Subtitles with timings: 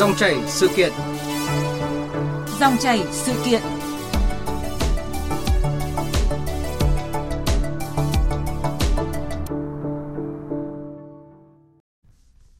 [0.00, 0.92] Dòng chảy sự kiện.
[2.60, 3.62] Dòng chảy sự kiện.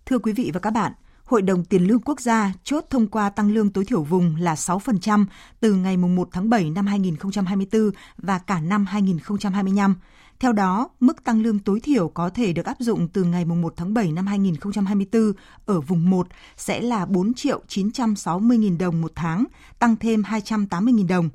[0.06, 0.92] Thưa quý vị và các bạn,
[1.24, 4.54] Hội đồng Tiền lương Quốc gia chốt thông qua tăng lương tối thiểu vùng là
[4.54, 5.24] 6%
[5.60, 9.94] từ ngày 1 tháng 7 năm 2024 và cả năm 2025.
[10.40, 13.74] Theo đó, mức tăng lương tối thiểu có thể được áp dụng từ ngày 1
[13.76, 15.32] tháng 7 năm 2024
[15.66, 16.26] ở vùng 1
[16.56, 19.44] sẽ là 4 triệu 960.000 đồng một tháng,
[19.78, 21.28] tăng thêm 280.000 đồng.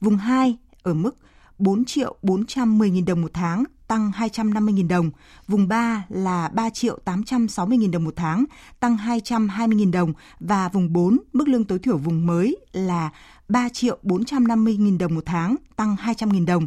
[0.00, 1.16] Vùng 2 ở mức
[1.58, 5.10] 4 triệu 410.000 đồng một tháng, tăng 250.000 đồng.
[5.48, 8.44] Vùng 3 là 3 triệu 860.000 đồng một tháng,
[8.80, 10.12] tăng 220.000 đồng.
[10.40, 13.10] Và vùng 4, mức lương tối thiểu vùng mới là
[13.48, 16.66] 3 triệu 450.000 đồng một tháng, tăng 200.000 đồng.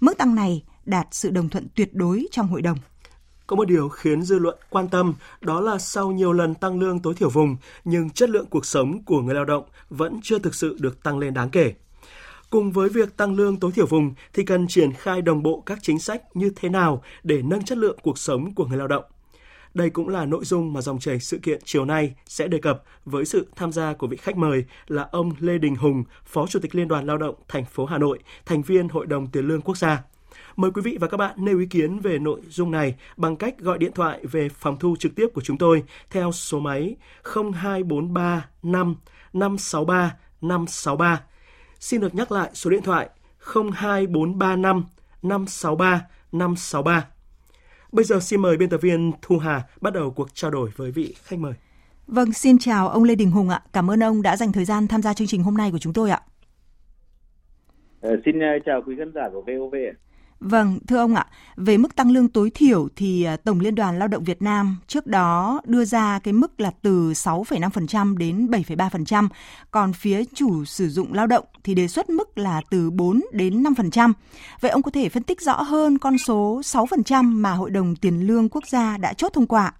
[0.00, 2.78] Mức tăng này đạt sự đồng thuận tuyệt đối trong hội đồng.
[3.46, 7.00] Có một điều khiến dư luận quan tâm đó là sau nhiều lần tăng lương
[7.00, 10.54] tối thiểu vùng, nhưng chất lượng cuộc sống của người lao động vẫn chưa thực
[10.54, 11.74] sự được tăng lên đáng kể.
[12.50, 15.78] Cùng với việc tăng lương tối thiểu vùng thì cần triển khai đồng bộ các
[15.82, 19.04] chính sách như thế nào để nâng chất lượng cuộc sống của người lao động.
[19.74, 22.82] Đây cũng là nội dung mà dòng chảy sự kiện chiều nay sẽ đề cập
[23.04, 26.58] với sự tham gia của vị khách mời là ông Lê Đình Hùng, Phó Chủ
[26.60, 29.60] tịch Liên đoàn Lao động thành phố Hà Nội, thành viên Hội đồng Tiền lương
[29.60, 30.02] Quốc gia.
[30.56, 33.58] Mời quý vị và các bạn nêu ý kiến về nội dung này bằng cách
[33.58, 38.48] gọi điện thoại về phòng thu trực tiếp của chúng tôi theo số máy 0243
[38.62, 38.96] 5
[39.32, 41.22] 563 563.
[41.80, 43.08] Xin được nhắc lại số điện thoại
[43.74, 44.84] 02435
[45.22, 47.06] 563 563.
[47.92, 50.90] Bây giờ xin mời biên tập viên Thu Hà bắt đầu cuộc trao đổi với
[50.90, 51.52] vị khách mời.
[52.06, 53.62] Vâng, xin chào ông Lê Đình Hùng ạ.
[53.72, 55.92] Cảm ơn ông đã dành thời gian tham gia chương trình hôm nay của chúng
[55.92, 56.20] tôi ạ.
[58.00, 60.05] À, xin ờ, chào quý khán giả của VOV ạ.
[60.40, 63.98] Vâng, thưa ông ạ, về mức tăng lương tối thiểu thì à, Tổng Liên đoàn
[63.98, 69.28] Lao động Việt Nam trước đó đưa ra cái mức là từ 6,5% đến 7,3%,
[69.70, 73.62] còn phía chủ sử dụng lao động thì đề xuất mức là từ 4 đến
[73.62, 74.12] 5%.
[74.60, 78.26] Vậy ông có thể phân tích rõ hơn con số 6% mà Hội đồng Tiền
[78.26, 79.72] lương Quốc gia đã chốt thông qua?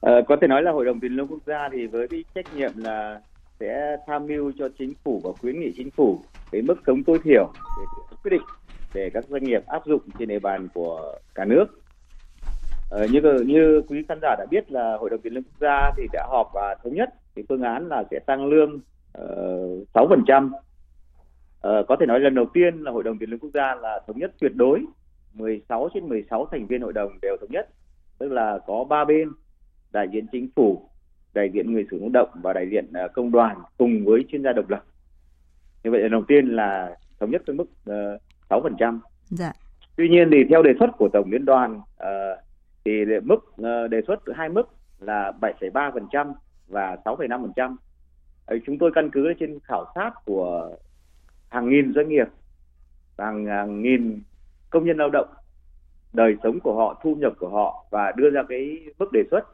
[0.00, 2.54] À, có thể nói là Hội đồng Tiền lương Quốc gia thì với cái trách
[2.54, 3.20] nhiệm là
[3.60, 6.20] sẽ tham mưu cho chính phủ và khuyến nghị chính phủ
[6.50, 7.84] cái mức sống tối thiểu để
[8.22, 8.42] quyết định
[8.96, 11.66] để các doanh nghiệp áp dụng trên địa bàn của cả nước.
[12.90, 15.90] Ờ, như như quý khán giả đã biết là Hội đồng tiền lương quốc gia
[15.96, 18.80] thì đã họp và thống nhất cái phương án là sẽ tăng lương
[19.18, 20.46] uh, 6%.
[20.46, 24.00] Uh, có thể nói lần đầu tiên là Hội đồng tiền lương quốc gia là
[24.06, 24.80] thống nhất tuyệt đối
[25.34, 27.68] 16 trên 16 thành viên hội đồng đều thống nhất,
[28.18, 29.28] tức là có ba bên
[29.92, 30.88] đại diện chính phủ,
[31.34, 34.24] đại diện người sử dụng lao động và đại diện ờ, công đoàn cùng với
[34.28, 34.84] chuyên gia độc lập.
[35.84, 38.98] Như vậy lần đầu tiên là thống nhất với mức uh, 6%.
[39.28, 39.52] Dạ.
[39.96, 42.38] Tuy nhiên thì theo đề xuất của tổng liên đoàn uh,
[42.84, 44.68] thì mức uh, đề xuất hai mức
[44.98, 46.32] là 7,3%
[46.68, 47.72] và 6,5%.
[47.72, 50.76] Uh, chúng tôi căn cứ trên khảo sát của
[51.48, 52.26] hàng nghìn doanh nghiệp,
[53.18, 54.22] hàng, hàng nghìn
[54.70, 55.28] công nhân lao động,
[56.12, 59.44] đời sống của họ, thu nhập của họ và đưa ra cái mức đề xuất.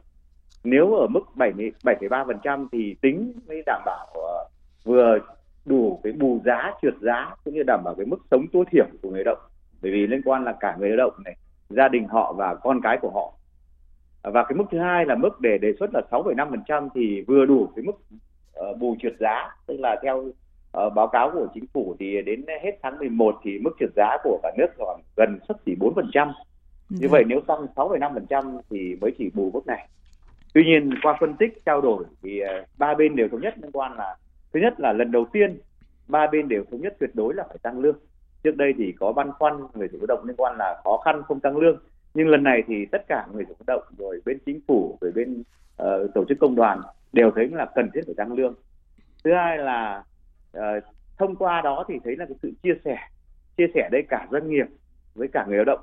[0.63, 4.51] Nếu ở mức 7,3% thì tính mới đảm bảo uh,
[4.83, 5.17] vừa
[5.65, 8.85] đủ cái bù giá trượt giá cũng như đảm bảo cái mức sống tối thiểu
[9.01, 9.43] của người lao động
[9.81, 11.35] bởi vì liên quan là cả người lao động này
[11.69, 13.33] gia đình họ và con cái của họ
[14.23, 17.69] và cái mức thứ hai là mức để đề xuất là 6,5% thì vừa đủ
[17.75, 17.91] cái mức
[18.69, 22.45] uh, bù trượt giá tức là theo uh, báo cáo của chính phủ thì đến
[22.63, 26.33] hết tháng 11 thì mức trượt giá của cả nước khoảng gần sấp xỉ 4%.
[26.89, 27.07] Như dạ.
[27.11, 29.87] vậy nếu tăng 6,5% thì mới chỉ bù mức này.
[30.53, 33.71] Tuy nhiên qua phân tích trao đổi thì uh, ba bên đều thống nhất liên
[33.71, 34.15] quan là
[34.53, 35.59] thứ nhất là lần đầu tiên
[36.07, 37.97] ba bên đều thống nhất tuyệt đối là phải tăng lương.
[38.43, 40.97] Trước đây thì có băn khoăn người sử dụng lao động liên quan là khó
[41.05, 41.79] khăn không tăng lương.
[42.13, 44.97] Nhưng lần này thì tất cả người sử dụng lao động rồi bên chính phủ
[45.01, 45.43] rồi bên
[45.83, 46.81] uh, tổ chức công đoàn
[47.13, 48.55] đều thấy là cần thiết phải tăng lương.
[49.23, 50.03] Thứ hai là
[50.57, 50.83] uh,
[51.17, 52.97] thông qua đó thì thấy là cái sự chia sẻ
[53.57, 54.65] chia sẻ đây cả doanh nghiệp
[55.15, 55.79] với cả người lao động.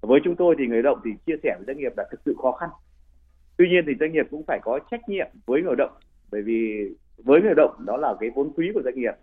[0.00, 2.20] Với chúng tôi thì người lao động thì chia sẻ với doanh nghiệp là thực
[2.24, 2.68] sự khó khăn.
[3.56, 5.92] Tuy nhiên thì doanh nghiệp cũng phải có trách nhiệm với người lao động
[6.30, 6.90] bởi vì
[7.24, 9.14] với người lao động đó là cái vốn quý của doanh nghiệp.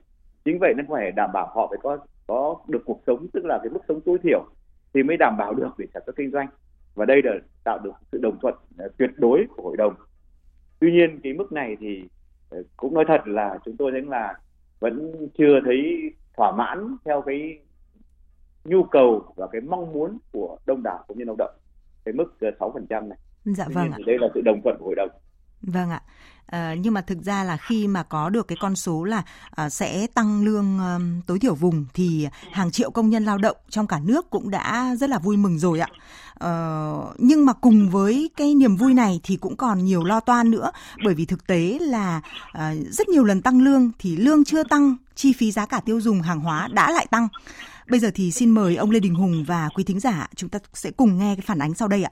[0.46, 1.98] Chính vậy nên phải đảm bảo họ phải có
[2.28, 4.46] có được cuộc sống tức là cái mức sống tối thiểu
[4.94, 6.48] thì mới đảm bảo được để sản xuất kinh doanh.
[6.96, 7.32] Và đây là
[7.64, 9.94] tạo được sự đồng thuận ờ, tuyệt đối của hội đồng.
[10.80, 12.04] Tuy nhiên cái mức này thì
[12.50, 14.40] ờ, cũng nói thật là chúng tôi thấy là
[14.80, 17.60] vẫn chưa thấy thỏa mãn theo cái
[18.66, 21.56] nhu cầu và cái mong muốn của đông đảo công nhân lao động.
[22.06, 23.18] Cái mức 6% ờ, này.
[23.46, 25.10] Dạ Tuy vâng thì đây là sự đồng thuận của hội đồng.
[25.64, 26.02] Vâng ạ.
[26.46, 29.70] À, nhưng mà thực ra là khi mà có được cái con số là à,
[29.70, 33.88] sẽ tăng lương à, tối thiểu vùng thì hàng triệu công nhân lao động trong
[33.88, 35.88] cả nước cũng đã rất là vui mừng rồi ạ.
[36.40, 40.52] À, nhưng mà cùng với cái niềm vui này thì cũng còn nhiều lo toan
[40.52, 40.72] nữa
[41.06, 42.22] bởi vì thực tế là
[42.52, 46.02] à, rất nhiều lần tăng lương thì lương chưa tăng, chi phí giá cả tiêu
[46.02, 47.28] dùng hàng hóa đã lại tăng.
[47.90, 50.60] Bây giờ thì xin mời ông Lê Đình Hùng và quý thính giả chúng ta
[50.74, 52.12] sẽ cùng nghe cái phản ánh sau đây ạ.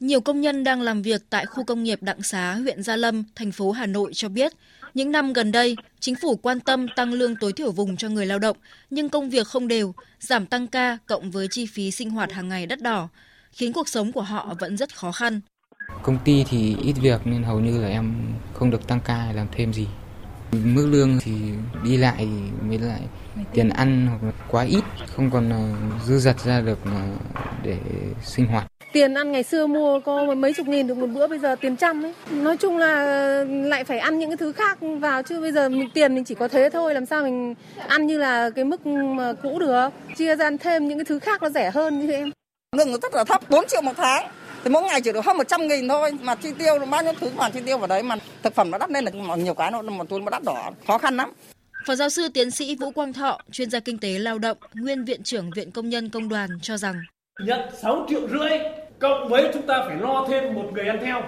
[0.00, 3.24] Nhiều công nhân đang làm việc tại khu công nghiệp Đặng Xá, huyện Gia Lâm,
[3.34, 4.52] thành phố Hà Nội cho biết,
[4.94, 8.26] những năm gần đây, chính phủ quan tâm tăng lương tối thiểu vùng cho người
[8.26, 8.56] lao động,
[8.90, 12.48] nhưng công việc không đều, giảm tăng ca cộng với chi phí sinh hoạt hàng
[12.48, 13.08] ngày đắt đỏ,
[13.52, 15.40] khiến cuộc sống của họ vẫn rất khó khăn.
[16.02, 18.14] Công ty thì ít việc nên hầu như là em
[18.54, 19.86] không được tăng ca làm thêm gì.
[20.52, 21.32] Mức lương thì
[21.84, 22.28] đi lại
[22.68, 23.00] mới lại
[23.52, 24.82] tiền ăn hoặc quá ít,
[25.16, 25.58] không còn ờ,
[26.06, 27.00] dư dật ra được ờ,
[27.62, 27.76] để
[28.22, 28.66] sinh hoạt.
[28.92, 31.76] Tiền ăn ngày xưa mua có mấy chục nghìn được một bữa bây giờ tiền
[31.76, 32.14] trăm ấy.
[32.30, 33.04] Nói chung là
[33.44, 36.34] lại phải ăn những cái thứ khác vào chứ bây giờ mình tiền mình chỉ
[36.34, 37.54] có thế thôi làm sao mình
[37.88, 39.88] ăn như là cái mức mà cũ được.
[40.16, 42.30] Chia ra ăn thêm những cái thứ khác nó rẻ hơn như em.
[42.76, 44.26] Lương nó rất là thấp, 4 triệu một tháng.
[44.68, 47.30] Thì mỗi ngày chỉ được hơn 100 nghìn thôi mà chi tiêu bao nhiêu thứ
[47.36, 49.82] mà chi tiêu vào đấy mà thực phẩm nó đắt lên là nhiều cái nó
[49.82, 51.32] một tuần nó đắt đỏ, khó khăn lắm.
[51.86, 55.04] Phó giáo sư tiến sĩ Vũ Quang Thọ, chuyên gia kinh tế lao động, nguyên
[55.04, 56.94] viện trưởng Viện Công nhân Công đoàn cho rằng.
[57.40, 58.58] Nhận 6 triệu rưỡi
[58.98, 61.22] cộng với chúng ta phải lo thêm một người ăn theo.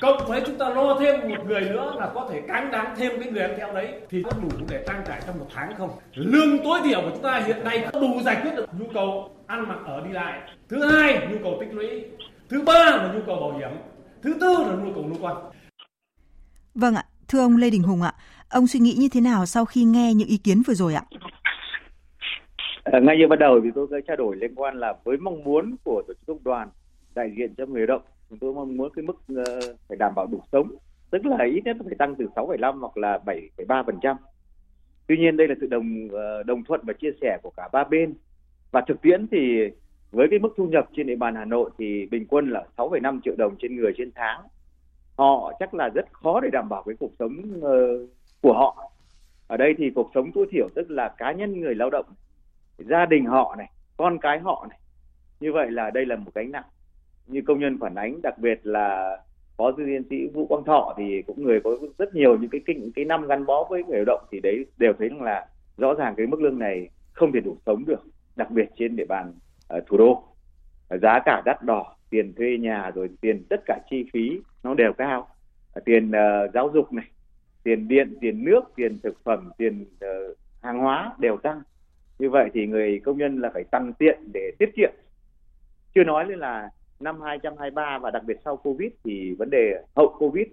[0.00, 3.20] Cộng với chúng ta lo thêm một người nữa là có thể cáng đáng thêm
[3.20, 3.88] cái người ăn theo đấy.
[4.10, 5.90] Thì có đủ để trang trải trong một tháng không?
[6.14, 9.30] Lương tối thiểu của chúng ta hiện nay có đủ giải quyết được nhu cầu
[9.46, 10.40] ăn mặc ở đi lại.
[10.68, 12.04] Thứ hai nhu cầu tích lũy
[12.48, 13.70] thứ ba là nhu cầu bảo hiểm.
[14.22, 15.36] Thứ tư là nhu cầu lưu quan.
[16.74, 18.12] Vâng ạ thưa ông lê đình hùng ạ
[18.50, 21.02] ông suy nghĩ như thế nào sau khi nghe những ý kiến vừa rồi ạ?
[22.84, 25.44] À, ngay như ban đầu thì tôi có trao đổi liên quan là với mong
[25.44, 26.68] muốn của tổ chức công đoàn
[27.14, 30.14] đại diện cho người lao động chúng tôi mong muốn cái mức uh, phải đảm
[30.14, 30.76] bảo đủ sống
[31.10, 34.16] tức là ít nhất phải tăng từ 6,5 hoặc là 7,3 phần trăm.
[35.06, 37.84] Tuy nhiên đây là sự đồng uh, đồng thuận và chia sẻ của cả ba
[37.84, 38.14] bên.
[38.70, 39.38] Và thực tiễn thì
[40.16, 43.20] với cái mức thu nhập trên địa bàn Hà Nội thì bình quân là 6,5
[43.24, 44.40] triệu đồng trên người trên tháng.
[45.16, 48.10] Họ chắc là rất khó để đảm bảo cái cuộc sống uh,
[48.40, 48.92] của họ.
[49.48, 52.06] Ở đây thì cuộc sống tối thiểu tức là cá nhân người lao động
[52.78, 54.78] gia đình họ này con cái họ này.
[55.40, 56.64] Như vậy là đây là một gánh nặng.
[57.26, 59.16] Như công nhân phản ánh đặc biệt là
[59.56, 62.60] phó sư tiến sĩ vũ quang thọ thì cũng người có rất nhiều những cái
[62.66, 65.46] kinh cái năm gắn bó với người lao động thì đấy đều thấy rằng là
[65.76, 68.00] rõ ràng cái mức lương này không thể đủ sống được
[68.36, 69.32] đặc biệt trên địa bàn
[69.86, 70.24] thủ đô.
[70.90, 74.92] Giá cả đắt đỏ tiền thuê nhà rồi tiền tất cả chi phí nó đều
[74.92, 75.28] cao.
[75.84, 77.06] Tiền uh, giáo dục này
[77.62, 81.62] tiền điện tiền nước tiền thực phẩm tiền uh, hàng hóa đều tăng.
[82.18, 84.90] Như vậy thì người công nhân là phải tăng tiện để tiết kiệm.
[85.94, 86.70] Chưa nói lên là
[87.00, 90.46] năm 2023 và đặc biệt sau Covid thì vấn đề hậu Covid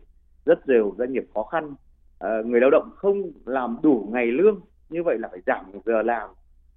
[0.45, 1.65] rất nhiều doanh nghiệp khó khăn.
[1.69, 6.01] Uh, người lao động không làm đủ ngày lương như vậy là phải giảm giờ
[6.01, 6.29] làm.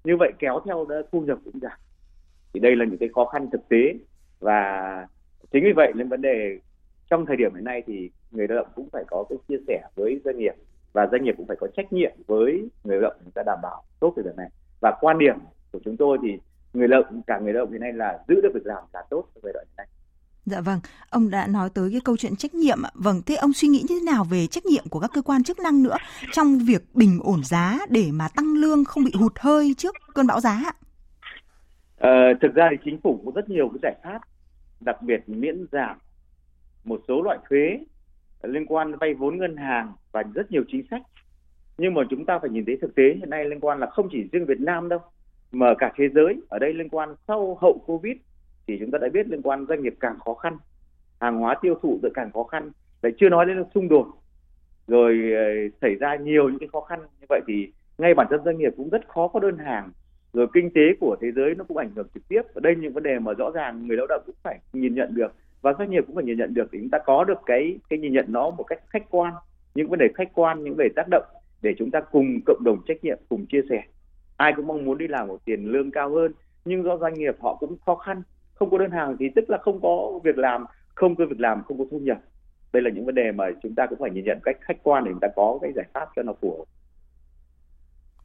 [0.05, 1.79] Như vậy kéo theo đó, thu nhập cũng giảm
[2.57, 3.95] thì đây là những cái khó khăn thực tế
[4.41, 4.61] và
[5.53, 6.59] chính vì vậy nên vấn đề
[7.11, 9.83] trong thời điểm hiện nay thì người lao động cũng phải có cái chia sẻ
[9.97, 10.55] với doanh nghiệp
[10.93, 13.59] và doanh nghiệp cũng phải có trách nhiệm với người lao động chúng ta đảm
[13.63, 14.49] bảo tốt cái việc này
[14.81, 15.35] và quan điểm
[15.73, 16.29] của chúng tôi thì
[16.73, 19.03] người lao động cả người lao động hiện nay là giữ được việc làm là
[19.11, 19.87] tốt trong giai đoạn hiện nay.
[20.47, 20.81] Dạ vâng,
[21.11, 22.91] ông đã nói tới cái câu chuyện trách nhiệm ạ.
[22.95, 25.45] Vâng, thế ông suy nghĩ như thế nào về trách nhiệm của các cơ quan
[25.45, 25.97] chức năng nữa
[26.33, 30.27] trong việc bình ổn giá để mà tăng lương không bị hụt hơi trước cơn
[30.27, 30.75] bão giá ạ?
[31.99, 34.21] Ờ, thực ra thì chính phủ có rất nhiều cái giải pháp,
[34.81, 35.99] đặc biệt miễn giảm
[36.85, 37.79] một số loại thuế
[38.43, 41.03] liên quan vay vốn ngân hàng và rất nhiều chính sách.
[41.79, 44.09] Nhưng mà chúng ta phải nhìn thấy thực tế hiện nay liên quan là không
[44.13, 44.99] chỉ riêng Việt Nam đâu
[45.53, 46.41] mà cả thế giới.
[46.49, 48.17] Ở đây liên quan sau hậu Covid
[48.67, 50.59] thì chúng ta đã biết liên quan doanh nghiệp càng khó khăn
[51.21, 52.71] hàng hóa tiêu thụ lại càng khó khăn.
[53.03, 54.07] Lại chưa nói đến xung đột
[54.87, 58.45] rồi ờ, xảy ra nhiều những cái khó khăn như vậy thì ngay bản thân
[58.45, 59.91] doanh nghiệp cũng rất khó có đơn hàng
[60.37, 62.43] rồi kinh tế của thế giới nó cũng ảnh hưởng trực tiếp.
[62.55, 65.15] Ở đây những vấn đề mà rõ ràng người lao động cũng phải nhìn nhận
[65.15, 65.35] được.
[65.63, 67.99] Và doanh nghiệp cũng phải nhìn nhận được thì chúng ta có được cái cái
[67.99, 69.35] nhìn nhận nó một cách khách quan.
[69.75, 71.25] Những vấn đề khách quan, những vấn đề tác động
[71.63, 73.83] để chúng ta cùng cộng đồng trách nhiệm, cùng chia sẻ.
[74.37, 76.33] Ai cũng mong muốn đi làm một tiền lương cao hơn,
[76.65, 78.23] nhưng do doanh nghiệp họ cũng khó khăn,
[78.55, 80.65] không có đơn hàng thì tức là không có việc làm,
[80.95, 82.19] không có việc làm, không có thu nhập.
[82.73, 85.05] Đây là những vấn đề mà chúng ta cũng phải nhìn nhận cách khách quan
[85.05, 86.65] để chúng ta có cái giải pháp cho nó phù hợp.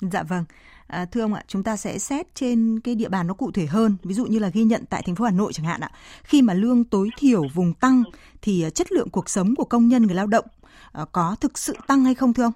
[0.02, 0.44] Dạ vâng.
[0.92, 3.66] À, thưa ông ạ, chúng ta sẽ xét trên cái địa bàn nó cụ thể
[3.66, 5.90] hơn, ví dụ như là ghi nhận tại thành phố Hà Nội chẳng hạn ạ.
[6.24, 8.04] Khi mà lương tối thiểu vùng tăng
[8.42, 10.46] thì à, chất lượng cuộc sống của công nhân người lao động
[10.94, 12.54] à, có thực sự tăng hay không thưa ông?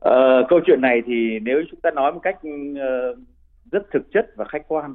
[0.00, 0.16] À,
[0.48, 3.18] câu chuyện này thì nếu chúng ta nói một cách uh,
[3.72, 4.94] rất thực chất và khách quan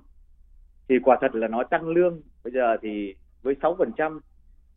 [0.89, 4.21] thì quả thật là nói tăng lương bây giờ thì với 6% uh,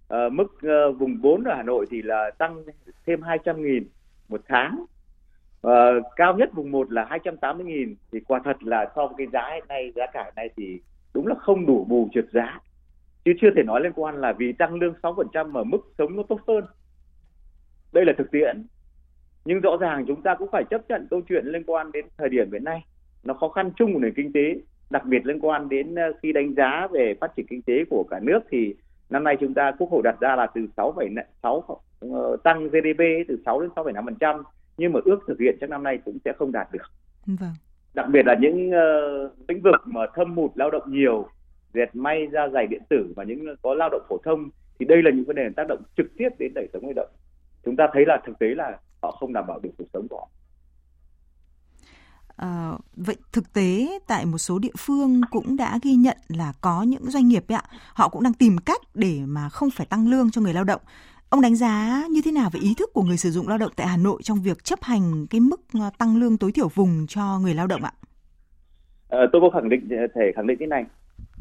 [0.09, 2.65] ờ, mức uh, vùng 4 ở Hà Nội thì là tăng
[3.07, 3.89] thêm 200 nghìn
[4.29, 4.85] một tháng
[5.67, 5.73] uh,
[6.17, 7.97] cao nhất vùng 1 là 280 nghìn.
[8.13, 10.81] Thì quả thật là so với cái giá hiện nay giá cả này thì
[11.15, 12.61] đúng là không đủ bù trượt giá.
[13.25, 16.23] Chứ chưa thể nói liên quan là vì tăng lương 6% mà mức sống nó
[16.29, 16.65] tốt hơn.
[17.93, 18.67] Đây là thực tiễn.
[19.45, 22.29] Nhưng rõ ràng chúng ta cũng phải chấp nhận câu chuyện liên quan đến thời
[22.29, 22.85] điểm hiện nay.
[23.25, 24.55] Nó khó khăn chung của nền kinh tế
[24.91, 28.05] đặc biệt liên quan đến ờ, khi đánh giá về phát triển kinh tế của
[28.11, 28.75] cả nước thì
[29.11, 33.03] năm nay chúng ta quốc hội đặt ra là từ 6,6 uh, ờ, tăng GDP
[33.29, 34.43] từ 6 đến 6,5%
[34.77, 36.91] nhưng mà ước thực hiện trong năm nay cũng sẽ không đạt được.
[37.27, 37.55] Vâng.
[37.95, 41.29] Đặc biệt là những uh, lĩnh vực mà thâm hụt lao động nhiều,
[41.75, 45.03] dệt may, da giày điện tử và những có lao động phổ thông thì đây
[45.03, 47.09] là những vấn đề tác động trực tiếp đến đời sống lao động.
[47.65, 50.17] Chúng ta thấy là thực tế là họ không đảm bảo được cuộc sống của
[50.17, 50.29] họ.
[52.37, 56.83] À, vậy thực tế tại một số địa phương cũng đã ghi nhận là có
[56.83, 57.65] những doanh nghiệp ấy ạ,
[57.95, 60.81] họ cũng đang tìm cách để mà không phải tăng lương cho người lao động.
[61.31, 63.73] Ông đánh giá như thế nào về ý thức của người sử dụng lao động
[63.77, 67.07] tại Hà Nội trong việc chấp hành cái mức ờ, tăng lương tối thiểu vùng
[67.09, 67.93] cho người lao động ạ?
[69.09, 70.85] À, tôi có khẳng định ờ, thể khẳng định thế này.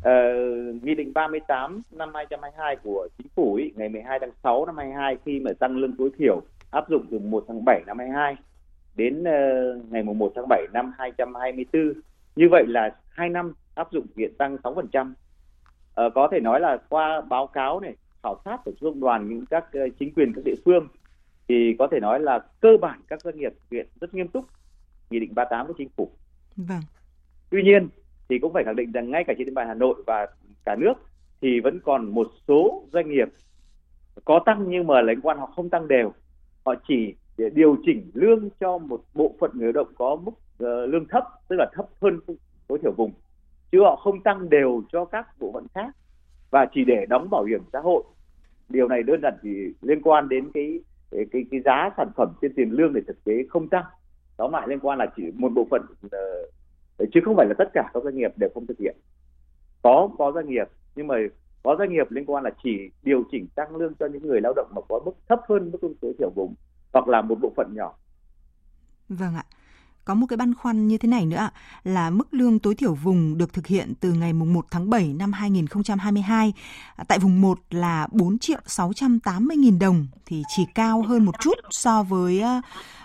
[0.04, 0.34] À,
[0.82, 5.18] Nghị định 38 năm 2022 của chính phủ ý, ngày 12 tháng 6 năm 22
[5.26, 8.36] khi mà tăng lương tối thiểu áp dụng từ 1 tháng 7 năm 22
[8.96, 11.94] đến uh, ngày 1 tháng 7 năm 2024.
[12.36, 15.12] Như vậy là 2 năm áp dụng hiện tăng 6%.
[15.12, 17.96] Uh, có thể nói là qua báo cáo này,
[18.26, 20.88] khảo sát của trung đoàn những các uh, chính quyền các địa phương
[21.48, 24.46] thì có thể nói là cơ bản các doanh nghiệp thực hiện rất nghiêm túc
[25.10, 26.12] nghị định 38 của chính phủ.
[26.56, 26.82] Vâng.
[27.50, 27.90] Tuy nhiên
[28.30, 30.28] thì cũng phải khẳng định rằng ngay cả trên địa bàn Hà Nội và
[30.66, 30.94] cả nước
[31.42, 33.28] thì vẫn còn một số doanh nghiệp
[34.26, 36.14] có tăng nhưng mà lãnh quan họ không tăng đều
[36.66, 40.32] họ chỉ để điều chỉnh lương cho một bộ phận người lao động có mức
[40.32, 42.20] uh, lương thấp tức là thấp hơn
[42.68, 43.12] tối thiểu vùng
[43.72, 45.96] chứ họ không tăng đều cho các bộ phận khác
[46.52, 48.04] và chỉ để đóng bảo hiểm xã hội
[48.70, 49.50] điều này đơn giản chỉ
[49.82, 50.80] liên quan đến cái
[51.12, 53.86] cái cái, cái giá sản phẩm trên tiền lương để thực tế không tăng
[54.38, 57.70] đó lại liên quan là chỉ một bộ phận uh, chứ không phải là tất
[57.74, 58.96] cả các doanh nghiệp đều không thực hiện
[59.82, 61.16] có có doanh nghiệp nhưng mà
[61.64, 64.54] có doanh nghiệp liên quan là chỉ điều chỉnh tăng lương cho những người lao
[64.56, 66.56] động mà có mức thấp hơn mức lương tối thiểu vùng
[66.94, 67.98] hoặc là một bộ phận nhỏ.
[69.10, 69.44] Vâng ạ.
[70.06, 71.50] Có một cái băn khoăn như thế này nữa
[71.84, 75.34] là mức lương tối thiểu vùng được thực hiện từ ngày 1 tháng 7 năm
[75.34, 76.54] 2022.
[76.96, 81.36] À, tại vùng 1 là 4 triệu 680 nghìn đồng thì chỉ cao hơn một
[81.40, 82.62] chút so với à,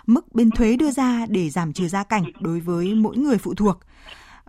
[0.07, 3.55] mức bên thuế đưa ra để giảm trừ gia cảnh đối với mỗi người phụ
[3.55, 3.79] thuộc.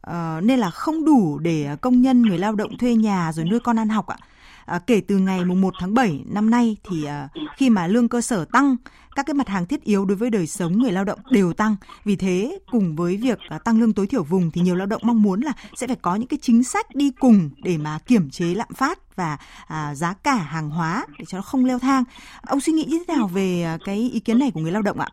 [0.02, 3.60] À, nên là không đủ để công nhân người lao động thuê nhà rồi nuôi
[3.60, 4.18] con ăn học ạ.
[4.66, 8.22] À, kể từ ngày 1 tháng 7 năm nay thì à, khi mà lương cơ
[8.22, 8.76] sở tăng,
[9.16, 11.76] các cái mặt hàng thiết yếu đối với đời sống người lao động đều tăng.
[12.06, 15.02] Vì thế cùng với việc à, tăng lương tối thiểu vùng thì nhiều lao động
[15.06, 18.30] mong muốn là sẽ phải có những cái chính sách đi cùng để mà kiểm
[18.32, 19.38] chế lạm phát và
[19.68, 22.04] à, giá cả hàng hóa để cho nó không leo thang.
[22.48, 24.82] Ông suy nghĩ như thế nào về à, cái ý kiến này của người lao
[24.82, 25.08] động ạ?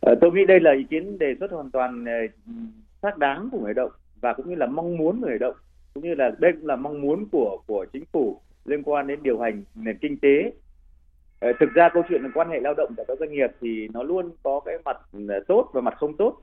[0.00, 2.12] À, tôi nghĩ đây là ý kiến đề xuất hoàn toàn ờ,
[3.02, 5.56] xác đáng của người lao động và cũng như là mong muốn người lao động
[5.94, 9.22] cũng như là đây cũng là mong muốn của của chính phủ liên quan đến
[9.22, 10.52] điều hành nền kinh tế
[11.42, 14.02] Ờ, thực ra câu chuyện quan hệ lao động tại các doanh nghiệp thì nó
[14.02, 14.96] luôn có cái mặt
[15.28, 16.36] ờ, tốt và mặt không tốt.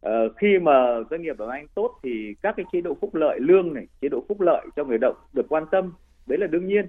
[0.00, 0.72] Ờ, khi mà
[1.10, 4.08] doanh nghiệp ở anh tốt thì các cái chế độ phúc lợi lương này chế
[4.08, 5.92] độ phúc lợi cho người động được quan tâm
[6.26, 6.86] đấy là đương nhiên.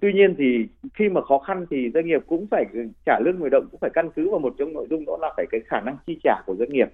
[0.00, 2.64] Tuy nhiên thì khi mà khó khăn thì doanh nghiệp cũng phải
[3.06, 5.32] trả lương người động cũng phải căn cứ vào một trong nội dung đó là
[5.36, 6.88] phải cái khả năng chi trả của doanh nghiệp.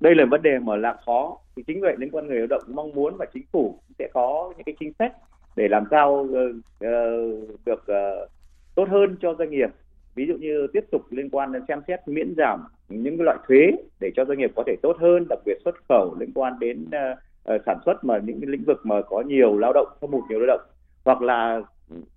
[0.00, 1.38] Đây là vấn đề mà là khó.
[1.56, 4.52] Thì chính vậy liên quan người lao động mong muốn và chính phủ sẽ có
[4.56, 5.12] những cái chính sách
[5.56, 8.30] để làm sao uh, uh, được uh,
[8.74, 9.68] tốt hơn cho doanh nghiệp.
[10.14, 13.38] Ví dụ như tiếp tục liên quan đến xem xét miễn giảm những cái loại
[13.48, 16.58] thuế để cho doanh nghiệp có thể tốt hơn đặc biệt xuất khẩu liên quan
[16.58, 20.10] đến uh, sản xuất mà những cái lĩnh vực mà có nhiều lao động thâm
[20.10, 20.68] hụt nhiều lao động
[21.04, 21.62] hoặc là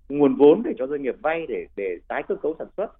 [0.08, 2.92] nguồn vốn để cho doanh nghiệp vay để để tái cơ cấu sản xuất.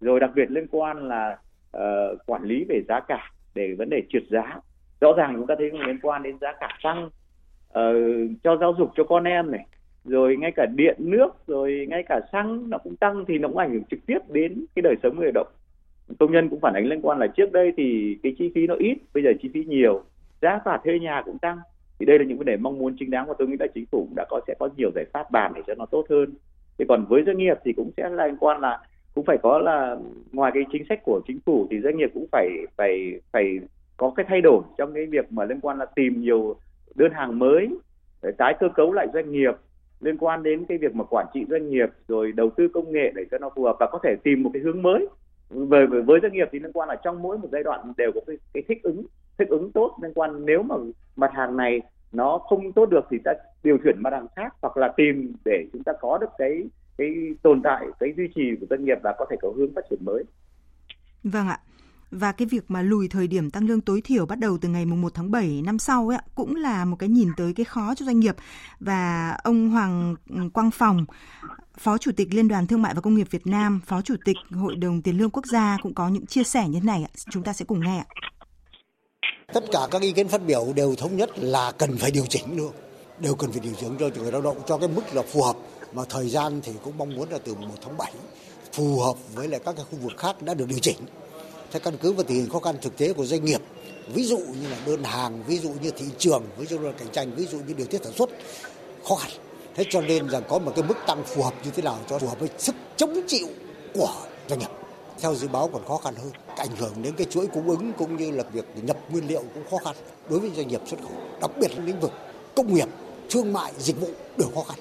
[0.00, 1.38] Rồi đặc biệt liên quan là
[1.76, 4.60] uh, quản lý về giá cả để vấn đề trượt giá.
[5.00, 8.90] Rõ ràng chúng ta thấy liên quan đến giá cả tăng uh, cho giáo dục
[8.96, 9.66] cho con em này
[10.06, 13.58] rồi ngay cả điện, nước, rồi ngay cả xăng nó cũng tăng thì nó cũng
[13.58, 15.46] ảnh hưởng trực tiếp đến cái đời sống người lao động
[16.18, 18.74] công nhân cũng phản ánh liên quan là trước đây thì cái chi phí nó
[18.74, 20.02] ít, bây giờ chi phí nhiều,
[20.42, 21.58] giá cả thuê nhà cũng tăng.
[21.98, 23.86] Thì đây là những vấn đề mong muốn chính đáng và tôi nghĩ là chính
[23.86, 26.34] phủ cũng đã có, sẽ có nhiều giải pháp bàn để cho nó tốt hơn.
[26.78, 28.80] Thì còn với doanh nghiệp thì cũng sẽ liên quan là,
[29.14, 29.96] cũng phải có là
[30.32, 33.58] ngoài cái chính sách của chính phủ thì doanh nghiệp cũng phải phải phải
[33.96, 36.56] có cái thay đổi trong cái việc mà liên quan là tìm nhiều
[36.94, 37.68] đơn hàng mới,
[38.22, 39.52] để tái cơ cấu lại doanh nghiệp
[40.00, 43.12] liên quan đến cái việc mà quản trị doanh nghiệp rồi đầu tư công nghệ
[43.14, 45.06] để cho nó phù hợp và có thể tìm một cái hướng mới
[45.50, 48.12] về với, với doanh nghiệp thì liên quan là trong mỗi một giai đoạn đều
[48.14, 49.06] có cái, cái thích ứng
[49.38, 50.74] thích ứng tốt liên quan nếu mà
[51.16, 51.80] mặt hàng này
[52.12, 55.66] nó không tốt được thì ta điều chuyển mặt hàng khác hoặc là tìm để
[55.72, 56.62] chúng ta có được cái
[56.98, 59.84] cái tồn tại cái duy trì của doanh nghiệp và có thể có hướng phát
[59.90, 60.24] triển mới.
[61.24, 61.58] Vâng ạ.
[62.10, 64.86] Và cái việc mà lùi thời điểm tăng lương tối thiểu bắt đầu từ ngày
[64.86, 68.06] 1 tháng 7 năm sau ấy, cũng là một cái nhìn tới cái khó cho
[68.06, 68.36] doanh nghiệp.
[68.80, 71.06] Và ông Hoàng ừ, Quang Phòng,
[71.78, 74.36] Phó Chủ tịch Liên đoàn Thương mại và Công nghiệp Việt Nam, Phó Chủ tịch
[74.50, 77.04] Hội đồng Tiền lương Quốc gia cũng có những chia sẻ như thế này.
[77.30, 78.06] Chúng ta sẽ cùng nghe ạ.
[79.52, 82.56] Tất cả các ý kiến phát biểu đều thống nhất là cần phải điều chỉnh
[82.56, 82.72] luôn.
[83.18, 85.56] Đều cần phải điều chỉnh cho người lao động cho cái mức là phù hợp.
[85.92, 88.12] Mà thời gian thì cũng mong muốn là từ 1 tháng 7
[88.72, 90.96] phù hợp với lại các cái khu vực khác đã được điều chỉnh
[91.72, 93.60] sẽ căn cứ vào tình hình khó khăn thực tế của doanh nghiệp,
[94.14, 97.08] ví dụ như là đơn hàng, ví dụ như thị trường, ví dụ là cạnh
[97.12, 98.30] tranh, ví dụ như điều tiết sản xuất,
[99.08, 99.30] khó khăn.
[99.74, 102.18] Thế cho nên rằng có một cái mức tăng phù hợp như thế nào cho
[102.18, 103.46] phù hợp với sức chống chịu
[103.94, 104.14] của
[104.48, 104.70] doanh nghiệp.
[105.20, 108.16] Theo dự báo còn khó khăn hơn, ảnh hưởng đến cái chuỗi cung ứng cũng
[108.16, 109.96] như là việc nhập nguyên liệu cũng khó khăn
[110.30, 112.12] đối với doanh nghiệp xuất khẩu, đặc biệt là lĩnh vực
[112.54, 112.88] công nghiệp,
[113.30, 114.78] thương mại, dịch vụ đều khó khăn.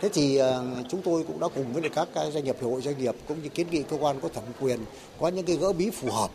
[0.00, 2.98] Thế thì uh, chúng tôi cũng đã cùng với các doanh nghiệp hiệp hội doanh
[2.98, 4.78] nghiệp cũng như kiến nghị cơ quan có thẩm quyền
[5.20, 6.30] có những cái gỡ bí phù hợp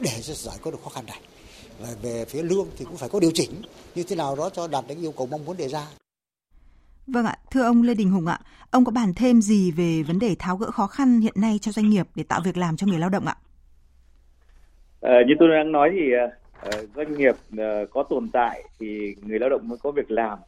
[0.00, 1.20] để giải quyết được khó khăn này.
[1.80, 3.50] Và về phía lương thì cũng phải có điều chỉnh
[3.94, 5.86] như thế nào đó cho đạt đến yêu cầu mong muốn đề ra.
[7.06, 8.40] Vâng ạ, thưa ông Lê Đình Hùng ạ,
[8.70, 11.72] ông có bàn thêm gì về vấn đề tháo gỡ khó khăn hiện nay cho
[11.72, 13.36] doanh nghiệp để tạo việc làm cho người lao động ạ?
[15.00, 17.36] À, như tôi đang nói thì uh, doanh nghiệp
[17.90, 20.38] có tồn tại thì người lao động mới có việc làm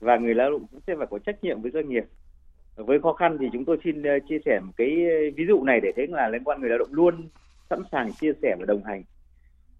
[0.00, 2.04] và người lao động cũng sẽ phải có trách nhiệm với doanh nghiệp.
[2.76, 5.64] Với khó khăn thì chúng tôi xin ờ, chia sẻ một cái ờ, ví dụ
[5.64, 7.28] này để thấy là liên quan người lao động luôn
[7.70, 9.02] sẵn sàng chia sẻ và đồng hành.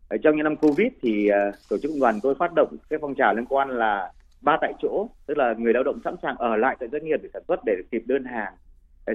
[0.08, 2.98] Ở trong những năm covid thì ờ, tổ chức công đoàn tôi phát động cái
[3.02, 6.36] phong trào liên quan là ba tại chỗ, tức là người lao động sẵn sàng
[6.36, 8.52] ở lại tại doanh nghiệp để sản xuất, để kịp đơn hàng.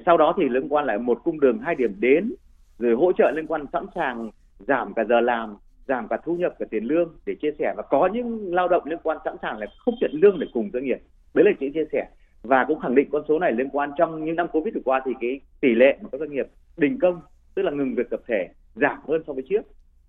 [0.05, 2.33] Sau đó thì liên quan lại một cung đường hai điểm đến,
[2.79, 5.57] rồi hỗ trợ liên quan sẵn sàng giảm cả giờ làm
[5.87, 7.73] giảm cả thu nhập, cả tiền lương để chia sẻ.
[7.77, 10.69] Và có những lao động liên quan sẵn sàng là không nhận lương để cùng
[10.73, 10.97] doanh nghiệp.
[11.33, 12.07] Đấy là chị chia sẻ.
[12.43, 15.01] Và cũng khẳng định con số này liên quan trong những năm covid vừa qua
[15.05, 16.47] thì cái tỷ lệ mà các doanh nghiệp
[16.77, 17.21] đình công,
[17.55, 19.61] tức là ngừng việc tập thể, giảm hơn so với trước.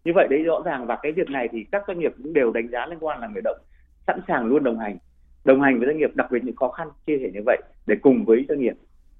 [0.04, 0.86] Như vậy đấy rõ ràng.
[0.86, 3.28] Và cái việc này thì các doanh nghiệp cũng đều đánh giá liên quan là
[3.28, 3.58] người động
[4.06, 4.98] sẵn sàng luôn đồng hành.
[5.44, 7.96] Đồng hành với doanh nghiệp, đặc biệt những khó khăn chia sẻ như vậy để
[8.02, 8.74] cùng với doanh nghiệp.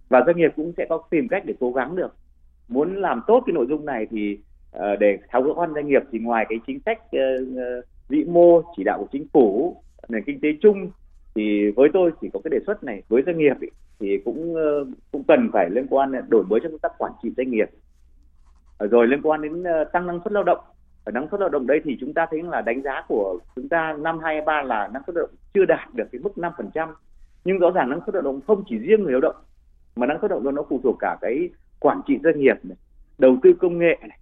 [0.09, 2.15] Và doanh nghiệp cũng sẽ có tìm cách để cố gắng được.
[2.69, 4.39] Muốn làm tốt cái nội dung này thì
[4.75, 7.83] Ờ, để tháo gỡ khó khăn doanh nghiệp thì ngoài cái chính sách ờ, ờ,
[8.09, 9.77] vĩ mô chỉ đạo của chính phủ
[10.09, 10.91] nền kinh tế chung
[11.35, 13.69] thì với tôi chỉ có cái đề xuất này với doanh nghiệp ý,
[14.01, 14.55] thì cũng
[15.13, 17.69] cũng cần phải liên quan đổi mới trong công tác quản trị doanh nghiệp
[18.79, 20.59] rồi liên quan đến tăng năng suất lao động
[21.05, 23.69] ở năng suất lao động đây thì chúng ta thấy là đánh giá của chúng
[23.69, 26.89] ta năm 23 là năng suất lao động chưa đạt được cái mức 5%.
[27.45, 29.37] Nhưng rõ ràng năng suất lao động không chỉ riêng người lao động
[29.97, 31.49] mà năng suất lao động nó phụ thuộc cả cái
[31.81, 32.77] quản trị doanh nghiệp này,
[33.19, 34.19] đầu tư công nghệ này,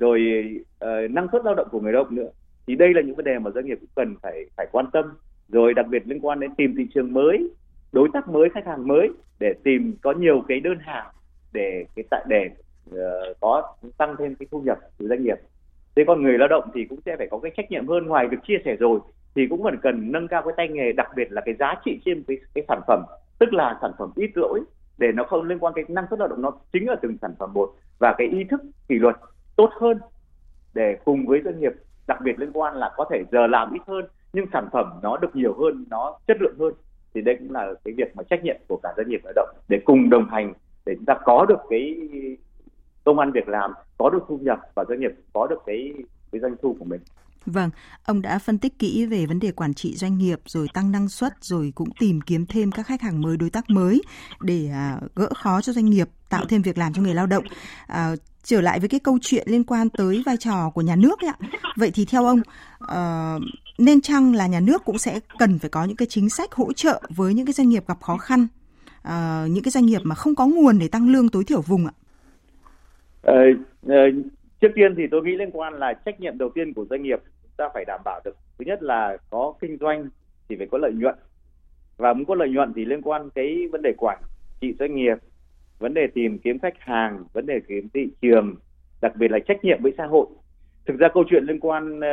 [0.00, 0.48] rồi
[0.84, 2.28] uh, năng suất lao động của người lao động nữa.
[2.66, 5.04] Thì đây là những vấn đề mà doanh nghiệp cũng cần phải phải quan tâm.
[5.48, 7.50] Rồi đặc biệt liên quan đến tìm thị trường mới
[7.92, 11.06] đối tác mới khách hàng mới để tìm có nhiều cái đơn hàng
[11.52, 12.50] để cái tại để
[12.90, 12.96] uh,
[13.40, 15.36] có tăng thêm cái thu nhập từ doanh nghiệp.
[15.96, 18.06] Thế còn người lao động thì cũng sẽ phải có cái trách nhiệm hơn.
[18.06, 19.00] Ngoài việc chia sẻ rồi
[19.34, 22.00] thì cũng vẫn cần nâng cao cái tay nghề đặc biệt là cái giá trị
[22.04, 23.02] trên cái, cái sản phẩm.
[23.38, 24.60] Tức là sản phẩm ít lỗi
[24.98, 27.34] để nó không liên quan cái năng suất lao động nó chính là từng sản
[27.38, 29.16] phẩm một và cái ý thức kỷ luật
[29.56, 29.98] tốt hơn
[30.74, 31.72] để cùng với doanh nghiệp
[32.06, 35.16] đặc biệt liên quan là có thể giờ làm ít hơn, nhưng sản phẩm nó
[35.16, 36.74] được nhiều hơn, nó chất lượng hơn,
[37.14, 39.48] thì đây cũng là cái việc mà trách nhiệm của cả doanh nghiệp lao động
[39.68, 40.52] để cùng đồng hành
[40.86, 41.96] để chúng ta có được cái
[43.04, 45.92] công an việc làm, có được thu nhập và doanh nghiệp có được cái
[46.32, 47.00] cái doanh thu của mình.
[47.46, 47.70] Vâng,
[48.04, 51.08] ông đã phân tích kỹ về vấn đề quản trị doanh nghiệp rồi tăng năng
[51.08, 54.02] suất rồi cũng tìm kiếm thêm các khách hàng mới, đối tác mới
[54.40, 57.44] để à, gỡ khó cho doanh nghiệp, tạo thêm việc làm cho người lao động.
[57.86, 61.20] À, trở lại với cái câu chuyện liên quan tới vai trò của nhà nước
[61.20, 61.36] ấy ạ.
[61.76, 62.40] Vậy thì theo ông
[62.84, 63.42] uh,
[63.78, 66.72] nên chăng là nhà nước cũng sẽ cần phải có những cái chính sách hỗ
[66.72, 68.46] trợ với những cái doanh nghiệp gặp khó khăn,
[69.08, 71.86] uh, những cái doanh nghiệp mà không có nguồn để tăng lương tối thiểu vùng
[71.86, 71.92] ạ?
[73.22, 73.34] Ờ,
[73.86, 73.94] ờ
[74.60, 77.18] trước tiên thì tôi nghĩ liên quan là trách nhiệm đầu tiên của doanh nghiệp
[77.56, 78.36] ta phải đảm bảo được.
[78.58, 80.08] Thứ nhất là có kinh doanh
[80.48, 81.14] thì phải có lợi nhuận.
[81.96, 84.18] Và muốn có lợi nhuận thì liên quan cái vấn đề quản
[84.60, 85.16] trị doanh nghiệp,
[85.78, 88.54] vấn đề tìm kiếm khách hàng, vấn đề kiếm thị trường,
[89.00, 90.26] đặc biệt là trách nhiệm với xã hội.
[90.86, 92.08] Thực ra câu chuyện liên quan ờ,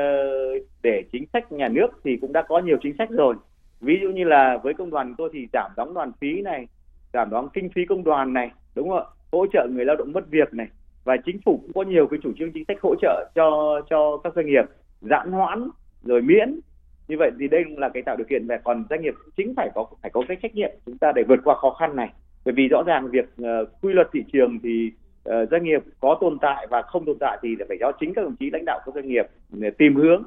[0.84, 3.36] để chính sách nhà nước thì cũng đã có nhiều chính sách rồi.
[3.82, 6.67] Ví dụ như là với công đoàn tôi thì giảm đóng đoàn phí này,
[7.13, 9.03] giảm đóng kinh phí công đoàn này, đúng không ạ?
[9.32, 10.67] Hỗ trợ người lao động mất việc này.
[11.03, 14.17] Và chính phủ cũng có nhiều cái chủ trương chính sách hỗ trợ cho cho
[14.23, 14.65] các doanh nghiệp
[15.09, 15.69] giãn hoãn
[16.03, 16.59] rồi miễn.
[17.07, 19.53] Như vậy thì đây cũng là cái tạo điều kiện và còn doanh nghiệp chính
[19.55, 22.09] phải có phải có cái trách nhiệm chúng ta để vượt qua khó khăn này.
[22.45, 24.91] Bởi vì rõ ràng việc uh, quy luật thị trường thì
[25.29, 28.21] uh, doanh nghiệp có tồn tại và không tồn tại thì phải do chính các
[28.21, 30.23] đồng chí lãnh đạo các doanh nghiệp để tìm hướng.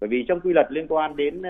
[0.00, 1.42] Bởi vì trong quy luật liên quan đến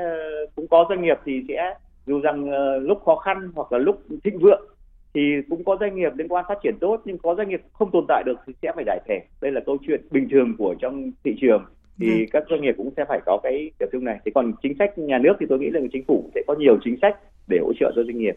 [0.57, 1.75] cũng có doanh nghiệp thì sẽ
[2.07, 4.67] dù rằng lúc khó khăn hoặc là lúc thịnh vượng
[5.15, 7.91] thì cũng có doanh nghiệp liên quan phát triển tốt nhưng có doanh nghiệp không
[7.91, 9.21] tồn tại được thì sẽ phải giải thể.
[9.41, 11.65] Đây là câu chuyện bình thường của trong thị trường
[12.01, 12.27] thì ừ.
[12.33, 14.99] các doanh nghiệp cũng sẽ phải có cái tiểu thương này thì còn chính sách
[14.99, 17.17] nhà nước thì tôi nghĩ là chính phủ sẽ có nhiều chính sách
[17.49, 18.35] để hỗ trợ cho doanh nghiệp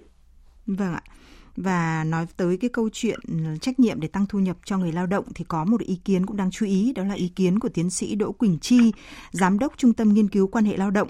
[0.67, 1.01] vâng ạ
[1.55, 3.19] và nói tới cái câu chuyện
[3.61, 6.25] trách nhiệm để tăng thu nhập cho người lao động thì có một ý kiến
[6.25, 8.91] cũng đáng chú ý đó là ý kiến của tiến sĩ Đỗ Quỳnh Chi,
[9.31, 11.07] giám đốc Trung tâm nghiên cứu quan hệ lao động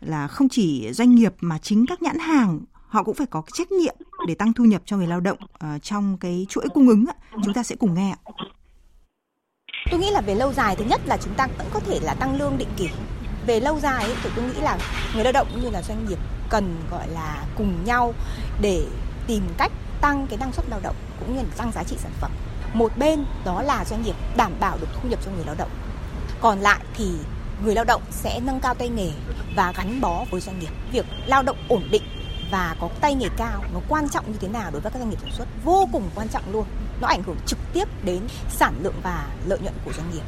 [0.00, 3.72] là không chỉ doanh nghiệp mà chính các nhãn hàng họ cũng phải có trách
[3.72, 3.96] nhiệm
[4.28, 7.04] để tăng thu nhập cho người lao động uh, trong cái chuỗi cung ứng.
[7.44, 8.18] Chúng ta sẽ cùng nghe ạ.
[9.90, 12.14] Tôi nghĩ là về lâu dài thứ nhất là chúng ta vẫn có thể là
[12.14, 12.88] tăng lương định kỳ.
[13.46, 14.78] Về lâu dài ấy, thì tôi nghĩ là
[15.14, 16.18] người lao động cũng như là doanh nghiệp
[16.48, 18.14] cần gọi là cùng nhau
[18.60, 18.86] để
[19.26, 22.12] tìm cách tăng cái năng suất lao động cũng như là tăng giá trị sản
[22.20, 22.30] phẩm.
[22.74, 25.70] Một bên đó là doanh nghiệp đảm bảo được thu nhập cho người lao động.
[26.40, 27.10] Còn lại thì
[27.64, 29.10] người lao động sẽ nâng cao tay nghề
[29.56, 30.70] và gắn bó với doanh nghiệp.
[30.92, 32.02] Việc lao động ổn định
[32.50, 35.10] và có tay nghề cao nó quan trọng như thế nào đối với các doanh
[35.10, 36.64] nghiệp sản xuất vô cùng quan trọng luôn
[37.00, 40.22] nó ảnh hưởng trực tiếp đến sản lượng và lợi nhuận của doanh nghiệp.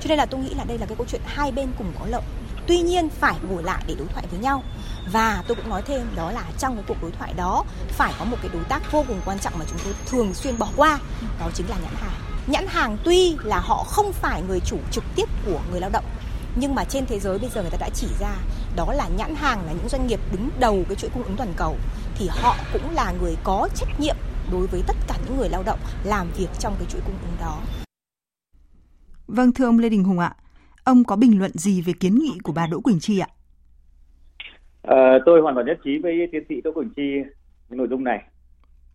[0.00, 2.06] Cho nên là tôi nghĩ là đây là cái câu chuyện hai bên cùng có
[2.06, 2.22] lợi.
[2.66, 4.62] Tuy nhiên phải ngồi lại để đối thoại với nhau.
[5.12, 8.24] Và tôi cũng nói thêm, đó là trong cái cuộc đối thoại đó phải có
[8.24, 10.98] một cái đối tác vô cùng quan trọng mà chúng tôi thường xuyên bỏ qua,
[11.40, 12.20] đó chính là nhãn hàng.
[12.46, 16.04] Nhãn hàng tuy là họ không phải người chủ trực tiếp của người lao động,
[16.56, 18.34] nhưng mà trên thế giới bây giờ người ta đã chỉ ra
[18.76, 21.52] đó là nhãn hàng là những doanh nghiệp đứng đầu cái chuỗi cung ứng toàn
[21.56, 21.76] cầu,
[22.14, 24.16] thì họ cũng là người có trách nhiệm
[24.52, 27.36] đối với tất cả những người lao động làm việc trong cái chuỗi cung ứng
[27.40, 27.60] đó.
[29.26, 30.32] Vâng thưa ông Lê Đình Hùng ạ,
[30.84, 33.28] ông có bình luận gì về kiến nghị của bà Đỗ Quỳnh Chi ạ?
[34.82, 37.02] À, tôi hoàn toàn nhất trí với tiến sĩ Đỗ Quỳnh Chi
[37.70, 38.24] nội dung này.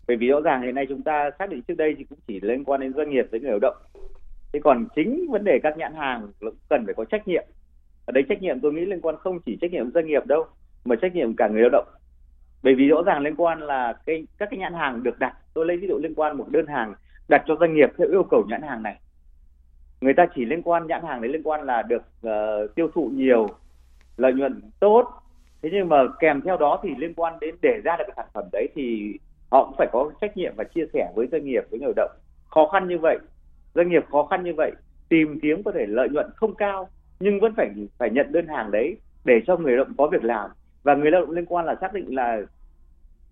[0.07, 2.39] Bởi vì rõ ràng hiện nay chúng ta xác định trước đây thì cũng chỉ
[2.41, 3.75] liên quan đến doanh nghiệp với người lao động.
[4.53, 7.43] Thế còn chính vấn đề các nhãn hàng cũng cần phải có trách nhiệm
[8.05, 10.45] ở đấy trách nhiệm tôi nghĩ liên quan không chỉ trách nhiệm doanh nghiệp đâu
[10.85, 11.87] mà trách nhiệm cả người lao động
[12.63, 15.65] bởi vì rõ ràng liên quan là cái các cái nhãn hàng được đặt tôi
[15.65, 16.93] lấy ví dụ liên quan một đơn hàng
[17.27, 18.99] đặt cho doanh nghiệp theo yêu cầu nhãn hàng này.
[20.01, 23.11] Người ta chỉ liên quan nhãn hàng đấy liên quan là được uh, tiêu thụ
[23.13, 23.47] nhiều
[24.17, 25.09] lợi nhuận tốt.
[25.61, 28.25] Thế nhưng mà kèm theo đó thì liên quan đến để ra được cái sản
[28.33, 29.13] phẩm đấy thì
[29.51, 31.93] họ cũng phải có trách nhiệm và chia sẻ với doanh nghiệp với người lao
[31.95, 32.11] động.
[32.49, 33.17] Khó khăn như vậy
[33.75, 34.71] doanh nghiệp khó khăn như vậy
[35.09, 36.89] tìm kiếm có thể lợi nhuận không cao
[37.19, 40.23] nhưng vẫn phải phải nhận đơn hàng đấy để cho người lao động có việc
[40.23, 40.49] làm.
[40.83, 42.41] Và người lao động liên quan là xác định là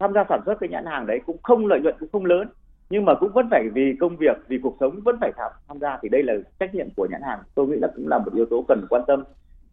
[0.04, 2.48] tham gia sản xuất cái nhãn hàng đấy cũng không lợi nhuận cũng không lớn
[2.90, 5.80] nhưng mà cũng vẫn phải vì công việc vì cuộc sống vẫn phải tham, tham
[5.80, 7.40] gia thì đây là trách nhiệm của nhãn hàng.
[7.56, 9.24] Tôi nghĩ là cũng là một yếu tố cần quan tâm.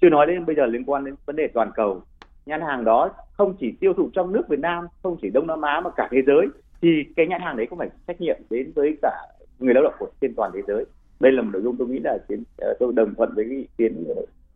[0.00, 2.02] Chưa nói đến bây giờ liên quan đến vấn đề toàn cầu.
[2.46, 5.62] Nhãn hàng đó không chỉ tiêu thụ trong nước Việt Nam không chỉ Đông Nam
[5.62, 6.46] Á mà cả thế giới
[6.82, 9.26] thì cái nhãn hàng đấy cũng phải trách nhiệm đến với cả
[9.58, 10.84] người lao động của trên toàn thế giới.
[11.20, 13.66] Đây là một nội dung tôi nghĩ là tiến, ờ, tôi đồng thuận với ý
[13.78, 14.04] kiến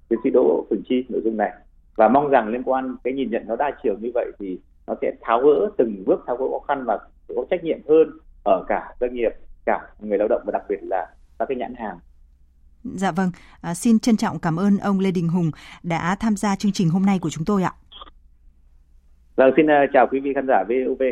[0.09, 1.53] tiến sĩ Đỗ Quỳnh Chi nội dung này.
[1.97, 4.95] Và mong rằng liên quan cái nhìn nhận nó đa chiều như vậy thì nó
[5.03, 6.99] sẽ tháo gỡ từng bước tháo gỡ khó khăn và
[7.37, 8.11] có trách nhiệm hơn
[8.45, 9.33] ở cả doanh nghiệp
[9.67, 11.07] cả người lao động và đặc biệt là
[11.39, 11.99] các cái nhãn hàng
[12.85, 15.51] Dạ vâng, à, xin trân trọng cảm ơn ông Lê Đình Hùng
[15.83, 17.73] đã tham gia chương trình hôm nay của chúng tôi ạ.
[19.37, 21.03] Vâng, xin uh, chào quý vị khán giả VOV.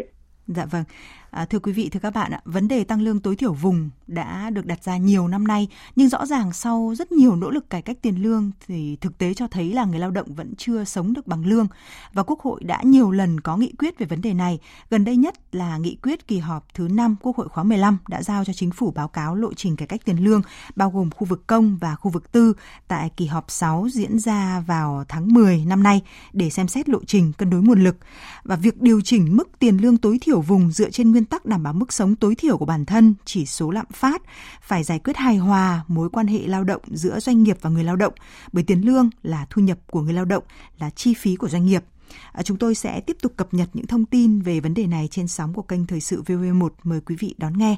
[0.47, 0.85] Dạ vâng.
[1.33, 3.91] À, thưa quý vị, thưa các bạn ạ, vấn đề tăng lương tối thiểu vùng
[4.07, 7.71] đã được đặt ra nhiều năm nay, nhưng rõ ràng sau rất nhiều nỗ lực
[7.71, 10.85] cải cách tiền lương thì thực tế cho thấy là người lao động vẫn chưa
[10.85, 11.67] sống được bằng lương
[12.13, 14.59] và Quốc hội đã nhiều lần có nghị quyết về vấn đề này.
[14.91, 18.23] Gần đây nhất là nghị quyết kỳ họp thứ 5 Quốc hội khóa 15 đã
[18.23, 20.43] giao cho chính phủ báo cáo lộ trình cải cách tiền lương
[20.77, 22.53] bao gồm khu vực công và khu vực tư
[22.89, 26.99] tại kỳ họp 6 diễn ra vào tháng 10 năm nay để xem xét lộ
[27.07, 27.97] trình cân đối nguồn lực
[28.45, 31.47] và việc điều chỉnh mức tiền lương tối thiểu vùng dựa trên nguyên nguyên tắc
[31.47, 34.23] đảm bảo mức sống tối thiểu của bản thân, chỉ số lạm phát,
[34.63, 37.85] phải giải quyết hài hòa mối quan hệ lao động giữa doanh nghiệp và người
[37.85, 38.15] lao động,
[38.53, 40.45] bởi tiền lương là thu nhập của người lao động,
[40.79, 41.85] là chi phí của doanh nghiệp.
[42.33, 45.09] À, chúng tôi sẽ tiếp tục cập nhật những thông tin về vấn đề này
[45.11, 46.69] trên sóng của kênh Thời sự VV1.
[46.83, 47.77] Mời quý vị đón nghe.